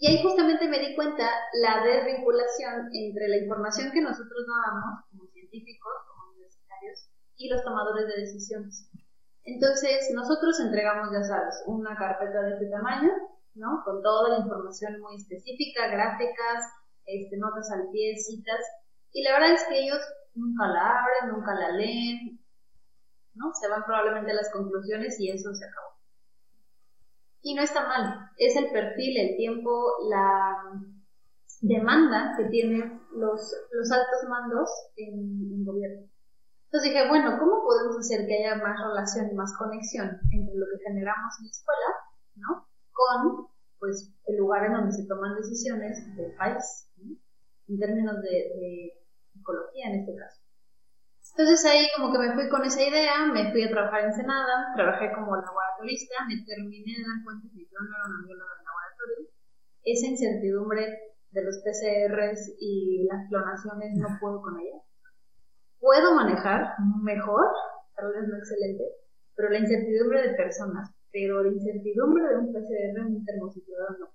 [0.01, 1.29] Y ahí justamente me di cuenta
[1.61, 7.05] la desvinculación entre la información que nosotros dábamos como científicos, como universitarios,
[7.37, 8.89] y los tomadores de decisiones.
[9.43, 13.11] Entonces, nosotros entregamos, ya sabes, una carpeta de este tamaño,
[13.53, 13.83] ¿no?
[13.85, 16.65] Con toda la información muy específica, gráficas,
[17.05, 18.65] este, notas al pie, citas.
[19.13, 20.01] Y la verdad es que ellos
[20.33, 22.41] nunca la abren, nunca la leen,
[23.35, 23.53] ¿no?
[23.53, 25.90] Se van probablemente a las conclusiones y eso se acabó.
[27.41, 29.71] Y no está mal, es el perfil, el tiempo,
[30.09, 30.57] la
[31.61, 36.07] demanda que tienen los, los altos mandos en, gobierno.
[36.65, 40.65] Entonces dije, bueno, ¿cómo podemos hacer que haya más relación y más conexión entre lo
[40.71, 41.89] que generamos en la escuela,
[42.35, 42.67] ¿no?
[42.91, 43.47] con
[43.79, 46.89] pues, el lugar en donde se toman decisiones del país,
[47.67, 48.93] en términos de,
[49.39, 50.41] ecología en este caso.
[51.31, 54.73] Entonces ahí como que me fui con esa idea, me fui a trabajar en Senada,
[54.75, 58.63] trabajé como laboratorista, me terminé de dar cuenta que yo no era una bióloga de
[58.67, 59.19] laboratorio.
[59.83, 60.83] Esa incertidumbre
[61.31, 64.83] de los PCRs y las clonaciones no puedo con ella.
[65.79, 67.47] Puedo manejar mejor,
[67.95, 68.83] tal vez no excelente,
[69.35, 74.13] pero la incertidumbre de personas, pero la incertidumbre de un PCR en un termociclador no.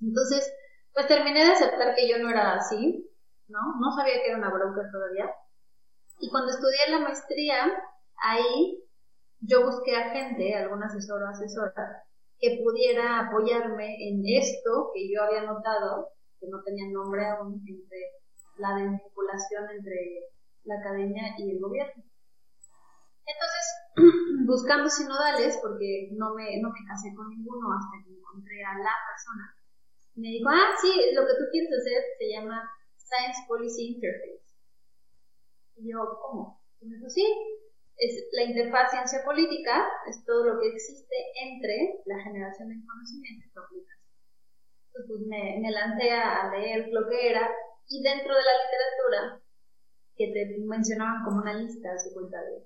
[0.00, 0.46] Entonces,
[0.94, 3.10] pues terminé de aceptar que yo no era así,
[3.48, 3.58] ¿no?
[3.80, 5.28] No sabía que era una broker todavía.
[6.18, 7.72] Y cuando estudié la maestría,
[8.16, 8.82] ahí
[9.40, 12.04] yo busqué a gente, algún asesor o asesora,
[12.38, 16.08] que pudiera apoyarme en esto que yo había notado,
[16.40, 17.98] que no tenía nombre aún, entre
[18.56, 20.30] la desvinculación entre
[20.64, 22.04] la academia y el gobierno.
[23.26, 23.64] Entonces,
[24.46, 28.94] buscando sinodales, porque no me, no me casé con ninguno hasta que encontré a la
[29.08, 29.56] persona,
[30.14, 32.62] me dijo, ah, sí, lo que tú quieres hacer se llama
[32.96, 34.43] Science Policy Interface.
[35.76, 36.60] Y yo, ¿cómo?
[36.80, 37.26] Y me dijo, sí,
[37.96, 43.46] es la interfaz ciencia política, es todo lo que existe entre la generación de conocimiento
[43.46, 44.10] y su aplicación.
[44.92, 47.50] pues me, me lancé a leer lo que era
[47.88, 49.42] y dentro de la literatura
[50.16, 52.64] que te mencionaban como una lista, se cuenta de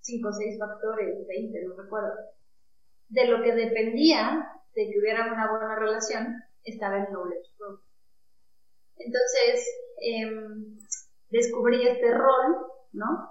[0.00, 2.12] 5 o 6 factores, 20, no recuerdo,
[3.08, 7.50] de lo que dependía de que hubiera una buena relación, estaba el knowledge.
[8.96, 9.68] Entonces,
[10.00, 10.78] em,
[11.34, 12.56] descubrí este rol,
[12.92, 13.30] ¿no?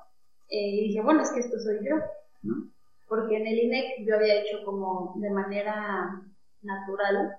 [0.50, 1.96] Eh, y dije, bueno, es que esto soy yo,
[2.44, 2.70] ¿no?
[3.08, 6.22] Porque en el INEC yo había hecho como de manera
[6.62, 7.38] natural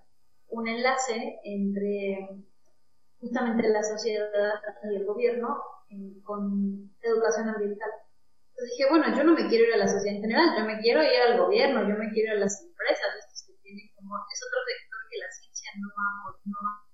[0.49, 2.29] un enlace entre
[3.21, 4.29] justamente la sociedad
[4.91, 5.59] y el gobierno
[5.91, 7.91] eh, con educación ambiental.
[8.51, 10.79] Entonces dije, bueno, yo no me quiero ir a la sociedad en general, yo me
[10.79, 14.15] quiero ir al gobierno, yo me quiero ir a las empresas, estos que tienen como,
[14.33, 16.85] es otro sector que la ciencia no ha, no ha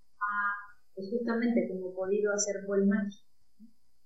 [0.94, 3.29] pues justamente como podido hacer buen match.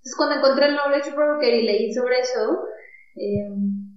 [0.05, 2.69] Entonces cuando encontré el Knowledge Broker y leí sobre eso,
[3.17, 3.49] eh,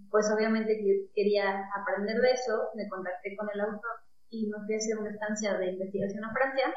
[0.09, 0.79] pues obviamente
[1.13, 5.11] quería aprender de eso, me contacté con el autor y me fui a hacer una
[5.11, 6.73] estancia de investigación a Francia,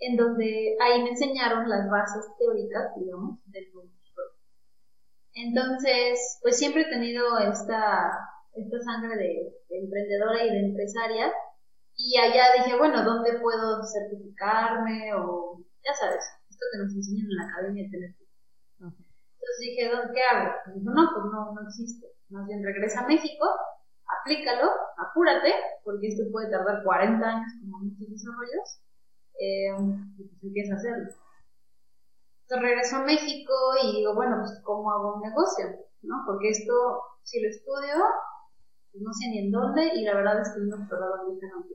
[0.00, 3.72] en donde ahí me enseñaron las bases teóricas, digamos, del
[5.32, 8.12] Entonces, pues siempre he tenido esta,
[8.52, 11.32] esta sangre de, emprendedora y de empresaria,
[11.94, 15.14] y allá dije, bueno, ¿dónde puedo certificarme?
[15.14, 18.25] O, ya sabes, esto que nos enseñan en la academia de Teléfono.
[19.46, 20.50] Entonces dije, ¿qué hago?
[20.74, 22.06] dijo, no, pues no, no existe.
[22.30, 23.46] Más bien regresa a México,
[24.02, 25.54] aplícalo, apúrate,
[25.84, 28.82] porque esto puede tardar 40 años como muchos desarrollos,
[29.38, 29.70] eh,
[30.18, 31.08] y pues empieza a hacerlo.
[32.42, 35.66] Entonces regreso a México y digo, bueno, pues ¿cómo hago un negocio?
[36.02, 36.24] ¿No?
[36.26, 36.74] Porque esto,
[37.22, 38.02] si lo estudio,
[38.90, 41.66] pues no sé ni en dónde y la verdad es que un doctorado muy no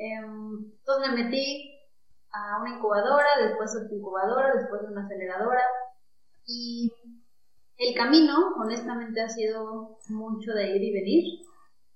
[0.00, 1.74] eh, entonces me metí
[2.32, 5.62] a una incubadora, después a otra incubadora, después a una aceleradora
[6.48, 6.90] y
[7.76, 11.24] el camino, honestamente, ha sido mucho de ir y venir.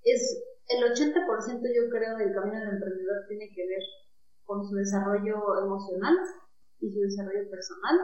[0.05, 3.83] Es el 80% yo creo del camino del emprendedor tiene que ver
[4.45, 6.15] con su desarrollo emocional
[6.81, 7.97] y su desarrollo personal,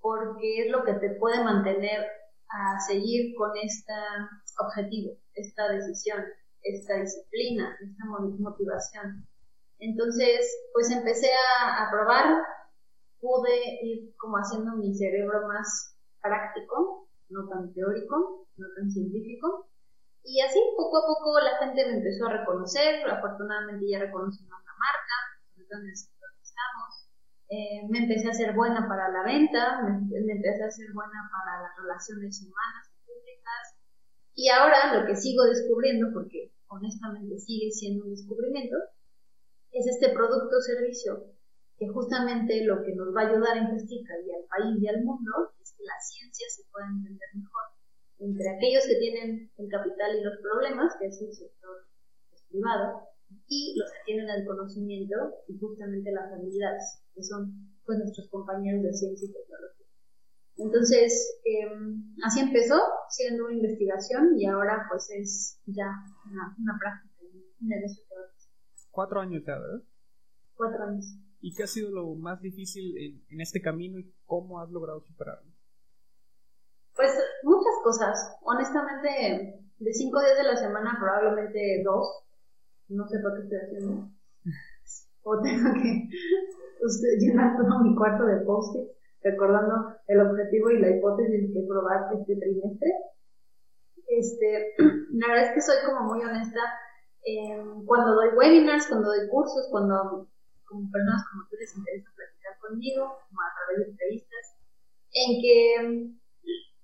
[0.00, 2.06] porque es lo que te puede mantener
[2.50, 3.92] a seguir con este
[4.60, 6.22] objetivo, esta decisión,
[6.62, 8.04] esta disciplina, esta
[8.38, 9.26] motivación.
[9.78, 12.42] Entonces, pues empecé a, a probar,
[13.20, 19.68] pude ir como haciendo mi cerebro más práctico, no tan teórico, no tan científico.
[20.24, 24.62] Y así poco a poco la gente me empezó a reconocer, afortunadamente ya reconocen más
[24.64, 25.16] la marca,
[25.56, 27.08] que estamos.
[27.48, 31.30] Eh, me empecé a ser buena para la venta, me, me, empecé a ser buena
[31.32, 33.64] para las relaciones humanas y públicas.
[34.34, 38.76] Y ahora lo que sigo descubriendo, porque honestamente sigue siendo un descubrimiento,
[39.72, 41.37] es este producto o servicio
[41.78, 45.04] que justamente lo que nos va a ayudar en Costa y al país y al
[45.04, 47.78] mundo es que la ciencia se pueda entender mejor
[48.18, 51.86] entre aquellos que tienen el capital y los problemas, que es el sector
[52.50, 53.02] privado,
[53.46, 55.14] y los que tienen el conocimiento
[55.46, 59.86] y justamente las habilidades, que son pues nuestros compañeros de ciencia y tecnología.
[60.56, 65.86] Entonces, em, así empezó, siendo una investigación y ahora pues es ya
[66.26, 67.14] una, una práctica,
[67.60, 68.04] un negocio
[68.90, 69.82] Cuatro años ya, ¿verdad?
[70.56, 71.06] Cuatro años.
[71.40, 75.50] ¿Y qué ha sido lo más difícil en, este camino y cómo has logrado superarlo?
[76.94, 77.12] Pues
[77.44, 78.36] muchas cosas.
[78.42, 82.24] Honestamente, de cinco días de la semana, probablemente dos.
[82.88, 84.10] No sé por qué estoy haciendo.
[85.22, 86.08] O tengo que
[87.18, 88.74] llenar todo mi cuarto de post
[89.22, 92.90] recordando el objetivo y la hipótesis que probar este trimestre.
[94.08, 94.74] Este,
[95.12, 96.60] la verdad es que soy como muy honesta.
[97.86, 100.28] cuando doy webinars, cuando doy cursos, cuando
[100.68, 104.44] como personas como tú les interesa platicar conmigo, como a través de entrevistas,
[105.12, 106.18] en que mm,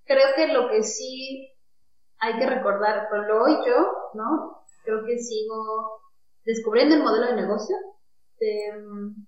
[0.05, 1.51] creo que lo que sí
[2.18, 4.64] hay que recordar, por lo hoy yo, ¿no?
[4.85, 6.01] Creo que sigo
[6.44, 7.77] descubriendo el modelo de negocio
[8.40, 9.25] mm,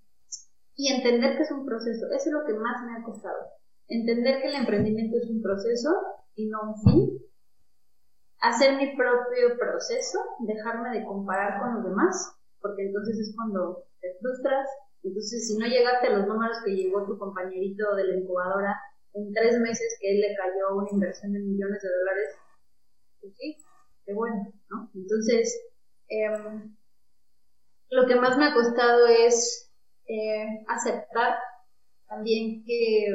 [0.76, 2.06] y entender que es un proceso.
[2.12, 3.36] Eso es lo que más me ha costado.
[3.88, 5.90] Entender que el emprendimiento es un proceso
[6.34, 7.18] y no un fin.
[8.40, 14.18] Hacer mi propio proceso, dejarme de comparar con los demás, porque entonces es cuando te
[14.18, 14.68] frustras.
[15.02, 18.74] Entonces, si no llegaste a los números que llegó tu compañerito de la incubadora
[19.14, 22.36] en tres meses que él le cayó una inversión de millones de dólares,
[23.20, 23.56] pues sí,
[24.04, 24.90] qué bueno, ¿no?
[24.94, 25.70] Entonces,
[26.08, 26.76] em,
[27.90, 29.72] lo que más me ha costado es
[30.08, 31.36] eh, aceptar
[32.08, 33.06] también que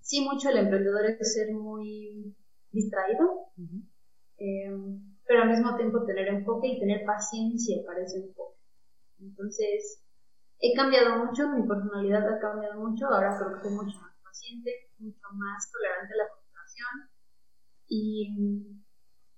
[0.00, 2.34] sí mucho el emprendedor es ser muy
[2.70, 3.48] distraído,
[4.38, 8.58] em, pero al mismo tiempo tener enfoque y tener paciencia para ese enfoque.
[9.20, 10.02] Entonces,
[10.60, 14.70] he cambiado mucho, mi personalidad ha cambiado mucho, ahora creo que soy mucho más paciente,
[14.98, 17.10] mucho más tolerante a la frustración
[17.88, 18.80] y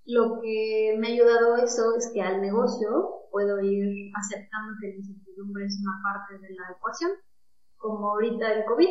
[0.04, 4.96] lo que me ha ayudado eso es que al negocio puedo ir aceptando que la
[4.96, 7.12] incertidumbre es una parte de la ecuación,
[7.76, 8.90] como ahorita el COVID,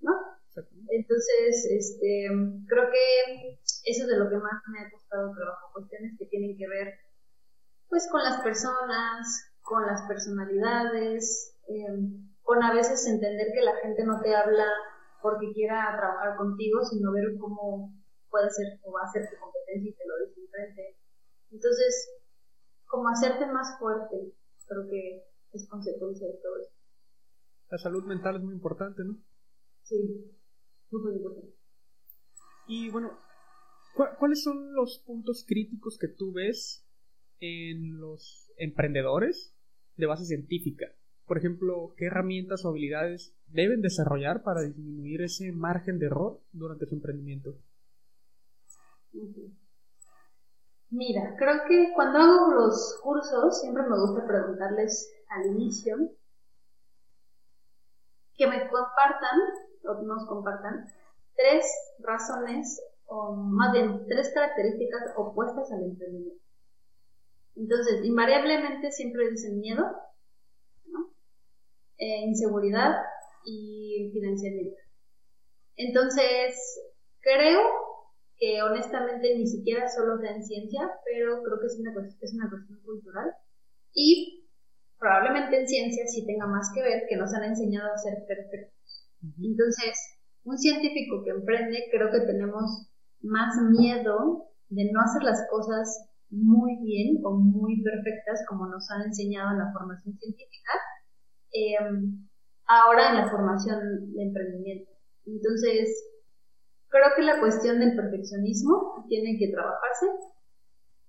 [0.00, 0.12] ¿no?
[0.88, 2.28] Entonces, este,
[2.68, 6.56] creo que eso es de lo que más me ha costado trabajo, cuestiones que tienen
[6.56, 6.94] que ver
[7.88, 14.04] pues con las personas, con las personalidades, em, con a veces entender que la gente
[14.04, 14.66] no te habla
[15.22, 17.92] porque quiera trabajar contigo, sino ver cómo
[18.30, 20.98] puede ser o va a ser tu competencia y te lo dice enfrente.
[21.50, 22.10] Entonces,
[22.84, 24.34] como hacerte más fuerte,
[24.66, 26.74] creo que es consecuencia de todo esto.
[27.70, 29.16] La salud mental es muy importante, ¿no?
[29.82, 30.30] Sí,
[30.90, 31.54] muy importante.
[32.66, 33.18] Y bueno,
[34.18, 36.86] ¿cuáles son los puntos críticos que tú ves
[37.40, 39.56] en los emprendedores
[39.96, 40.86] de base científica?
[41.26, 46.86] Por ejemplo, ¿qué herramientas o habilidades deben desarrollar para disminuir ese margen de error durante
[46.86, 47.54] su emprendimiento?
[50.90, 55.96] Mira, creo que cuando hago los cursos siempre me gusta preguntarles al inicio
[58.36, 59.40] que me compartan
[59.84, 60.86] o nos compartan
[61.36, 61.64] tres
[62.00, 66.44] razones o más bien tres características opuestas al emprendimiento.
[67.56, 69.84] Entonces, invariablemente siempre dicen miedo,
[71.98, 72.96] eh, inseguridad
[73.44, 74.76] y financiamiento.
[75.76, 76.54] Entonces,
[77.20, 77.60] creo
[78.36, 82.50] que honestamente ni siquiera solo sea en ciencia, pero creo que es una, es una
[82.50, 83.32] cuestión cultural.
[83.92, 84.48] Y
[84.98, 89.10] probablemente en ciencia sí tenga más que ver que nos han enseñado a ser perfectos.
[89.42, 89.94] Entonces,
[90.44, 92.90] un científico que emprende, creo que tenemos
[93.22, 99.02] más miedo de no hacer las cosas muy bien o muy perfectas como nos han
[99.02, 100.72] enseñado en la formación científica,
[101.54, 102.28] em,
[102.66, 104.90] ahora en la formación de emprendimiento.
[105.26, 106.10] Entonces,
[106.88, 110.06] creo que la cuestión del perfeccionismo tiene que trabajarse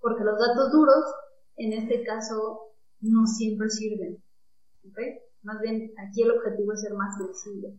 [0.00, 1.04] porque los datos duros,
[1.56, 4.22] en este caso, no siempre sirven.
[5.42, 7.78] Más bien, aquí el objetivo es ser más flexible.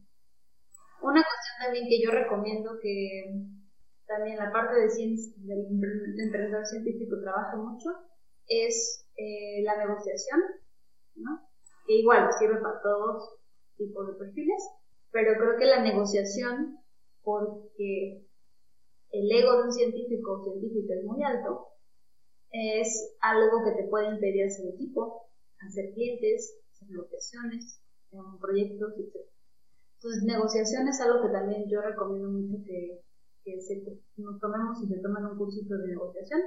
[1.01, 3.34] Una cuestión también que yo recomiendo que
[4.07, 7.89] también la parte de ciencia, del emprendedor científico trabaja mucho
[8.47, 10.39] es eh, la negociación,
[11.15, 11.46] ¿no?
[11.88, 13.38] Que igual sirve para todos
[13.77, 14.61] tipos de perfiles,
[15.11, 16.79] pero creo que la negociación,
[17.23, 18.27] porque
[19.11, 21.67] el ego de un científico o científica es muy alto,
[22.51, 25.29] es algo que te puede impedir hacer equipo,
[25.59, 27.81] hacer clientes, hacer negociaciones,
[28.39, 29.27] proyectos, etc.
[29.95, 33.01] Entonces, negociación es algo que también yo recomiendo mucho que,
[34.17, 36.41] nos tomemos y se tomen un cursito de negociación.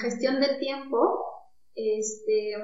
[0.00, 1.24] gestión del tiempo,
[1.74, 2.54] este,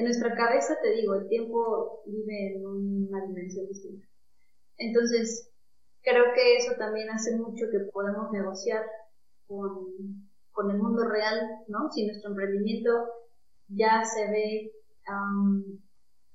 [0.00, 4.06] en nuestra cabeza, te digo, el tiempo vive en una dimensión distinta.
[4.78, 5.52] Entonces,
[6.02, 8.82] creo que eso también hace mucho que podemos negociar
[9.46, 9.88] con,
[10.52, 11.38] con el mundo real,
[11.68, 11.90] ¿no?
[11.90, 12.90] Si nuestro emprendimiento
[13.68, 14.72] ya se ve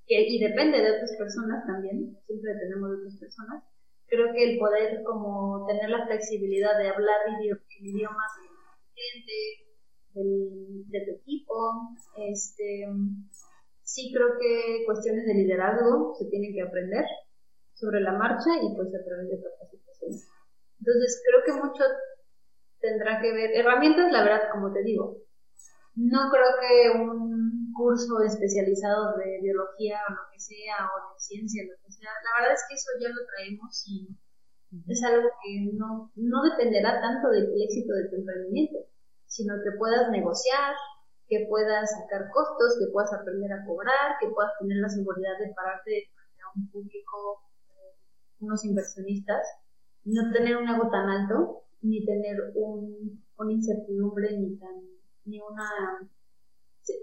[0.05, 3.63] que, y depende de otras personas también, siempre dependemos de otras personas,
[4.05, 8.49] creo que el poder como tener la flexibilidad de hablar el idioma del
[8.93, 9.65] cliente,
[10.15, 12.87] de tu equipo, este,
[13.95, 17.05] sí creo que cuestiones de liderazgo se tienen que aprender
[17.73, 20.11] sobre la marcha y pues a través de capacitación.
[20.79, 21.83] Entonces creo que mucho
[22.81, 25.23] tendrá que ver, herramientas la verdad como te digo,
[25.95, 31.63] no creo que un curso especializado de biología o lo que sea, o de ciencia,
[31.63, 34.11] lo que sea, la verdad es que eso ya lo traemos y
[34.91, 38.75] es algo que no, no dependerá tanto del éxito de tu emprendimiento,
[39.25, 40.75] sino que puedas negociar,
[41.27, 45.53] que puedas sacar costos, que puedas aprender a cobrar, que puedas tener la seguridad de
[45.53, 46.09] pararte
[46.43, 47.97] a un público, eh,
[48.39, 49.41] unos inversionistas,
[50.03, 54.95] no tener un ego tan alto, ni tener un, una incertidumbre ni tan
[55.25, 55.69] ni una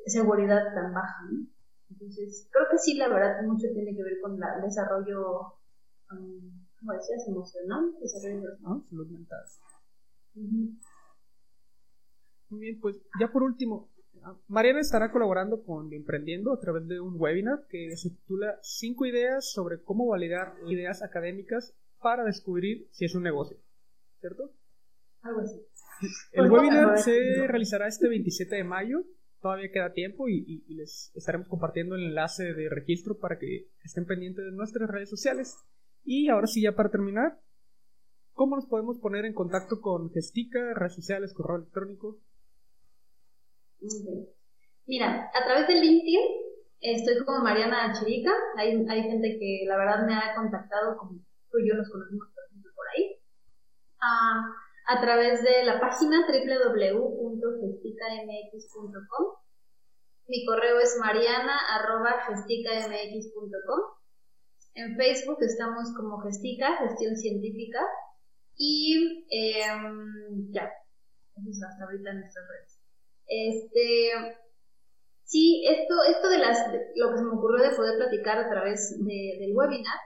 [0.07, 1.29] seguridad tan baja.
[1.91, 5.59] Entonces, creo que sí, la verdad, mucho tiene que ver con el desarrollo,
[6.11, 7.27] um, ¿cómo decías?
[7.29, 8.85] Emocional, desarrollo ¿No?
[8.89, 9.45] Salud mental.
[12.49, 13.91] Muy bien, pues ya por último,
[14.49, 19.53] Mariana estará colaborando con Emprendiendo a través de un webinar que se titula 5 ideas
[19.53, 23.57] sobre cómo validar ideas académicas para descubrir si es un negocio.
[24.21, 24.53] ¿Cierto?
[25.23, 25.61] Algo así.
[26.33, 29.05] El webinar se realizará este 27 de mayo.
[29.41, 34.45] Todavía queda tiempo y, les estaremos compartiendo el enlace de registro para que estén pendientes
[34.45, 35.57] de nuestras redes sociales.
[36.05, 37.41] Y ahora sí, ya para terminar,
[38.33, 42.21] ¿cómo nos podemos poner en contacto con Gestica, redes sociales, correo electrónico?
[44.87, 46.21] Mira, a través de LinkedIn
[46.81, 48.33] estoy como Mariana Chirica.
[48.57, 51.21] Hay, gente que la verdad me ha contactado, como
[51.51, 53.21] tú y yo nos conocimos, por ejemplo, por ahí.
[54.01, 54.55] Ah,
[54.89, 59.25] a través de la página www.gestica.com gesticamx.com.
[60.29, 63.81] Mi correo es mariana.gesticamx.com.
[64.75, 67.87] En Facebook estamos como Gestica, Gestión Científica.
[68.57, 70.73] Y em, ya,
[71.37, 72.72] eso es hasta ahorita en nuestras redes.
[73.27, 74.11] Este,
[75.25, 76.59] sí, esto, esto de las,
[76.97, 79.99] lo que se me ocurrió de poder platicar a través del webinar,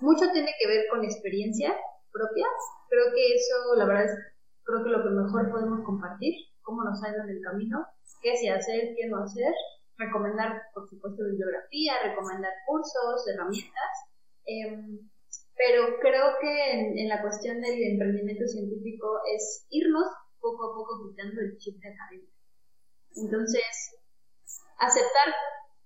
[0.00, 1.74] mucho tiene que ver con experiencia
[2.12, 2.46] propia.
[2.88, 4.18] Creo que eso, la verdad es,
[4.64, 7.84] creo que lo que mejor podemos compartir, cómo nos ha en el camino,
[8.22, 9.52] qué sí hacer, qué no hacer,
[9.96, 13.92] recomendar, por supuesto, bibliografía, recomendar cursos, herramientas.
[14.46, 14.98] Em,
[15.56, 20.08] pero creo que en, en, la cuestión del emprendimiento científico es irnos
[20.40, 22.33] poco a poco quitando el chip de academia.
[23.16, 23.64] Entonces,
[24.78, 25.34] aceptar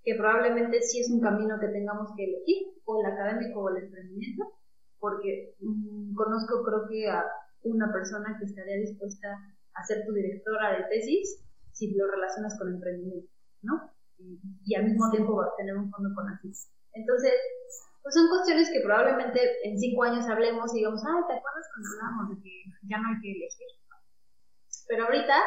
[0.03, 3.85] que probablemente sí es un camino que tengamos que elegir, o el académico o el
[3.85, 4.45] emprendimiento,
[4.99, 7.25] porque mm, conozco creo que a
[7.63, 9.29] una persona que estaría dispuesta
[9.75, 13.31] a ser tu directora de tesis si lo relacionas con emprendimiento,
[13.63, 13.93] ¿no?
[14.19, 16.51] Y, al mismo tiempo va tener un fondo con así.
[16.93, 17.35] Entonces,
[18.03, 21.89] pues son cuestiones que probablemente en cinco años hablemos y digamos, ah, ¿te acuerdas cuando
[21.95, 23.69] hablamos de que ya no hay que elegir?
[24.89, 25.39] Pero ahorita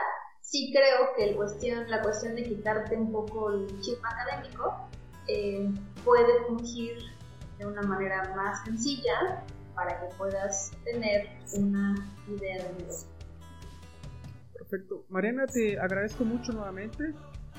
[0.41, 4.89] sí creo que el cuestión, la cuestión de quitarte un poco el chip académico
[5.27, 5.69] eh,
[6.03, 6.97] puede fungir
[7.57, 9.43] de una manera más sencilla
[9.75, 11.95] para que puedas tener una
[12.27, 13.07] idea de negocio.
[14.53, 15.05] Perfecto.
[15.09, 17.13] Mariana, te agradezco mucho nuevamente.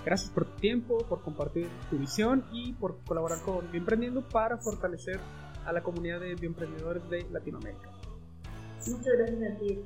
[0.04, 5.20] Gracias por tu tiempo, por compartir tu visión y por colaborar con Bioemprendiendo para fortalecer
[5.64, 7.88] a la comunidad de bioemprendedores de Latinoamérica.
[8.88, 9.80] Muchas gracias a ti.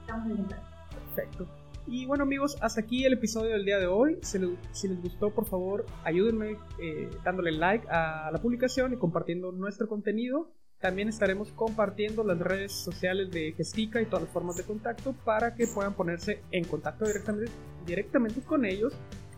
[0.00, 1.67] Estamos en Perfecto.
[1.90, 4.18] Y bueno amigos, hasta aquí el episodio del día de hoy.
[4.20, 9.88] Si les, gustó, por favor, ayúdenme eh, dándole like a la publicación y compartiendo nuestro
[9.88, 10.52] contenido.
[10.80, 15.54] También estaremos compartiendo las redes sociales de Gestica y todas las formas de contacto para
[15.54, 17.50] que puedan ponerse en contacto directamente,
[17.86, 18.92] directamente con ellos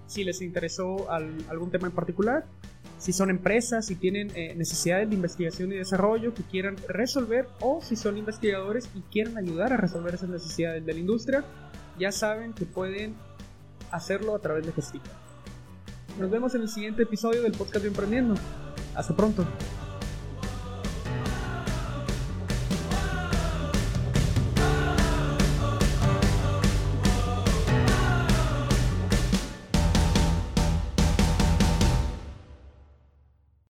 [0.07, 2.47] si les interesó algún tema en particular.
[2.99, 7.81] Si son empresas, si tienen eh, necesidades de investigación y desarrollo que quieran resolver o
[7.81, 11.45] si son investigadores y quieren ayudar a resolver esas necesidades de la industria
[12.01, 13.15] ya saben que pueden
[13.93, 15.11] hacerlo a través de Gestica.
[16.19, 18.35] Nos vemos en el siguiente episodio del podcast de Emprendiendo.
[18.97, 19.45] Hasta pronto.